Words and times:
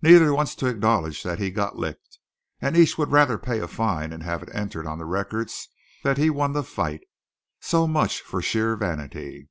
Neither 0.00 0.32
wants 0.34 0.54
to 0.54 0.68
acknowledge 0.68 1.20
he 1.20 1.50
got 1.50 1.76
licked; 1.76 2.18
and 2.62 2.74
each 2.74 2.96
would 2.96 3.10
rather 3.12 3.36
pay 3.36 3.60
a 3.60 3.68
fine 3.68 4.10
and 4.10 4.22
have 4.22 4.42
it 4.42 4.48
entered 4.54 4.86
on 4.86 4.96
the 4.96 5.04
records 5.04 5.68
that 6.02 6.16
he 6.16 6.30
won 6.30 6.52
the 6.52 6.64
fight. 6.64 7.02
So 7.60 7.86
much 7.86 8.22
for 8.22 8.40
sheer 8.40 8.74
vanity!" 8.76 9.50